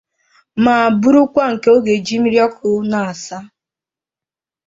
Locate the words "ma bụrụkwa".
0.63-1.43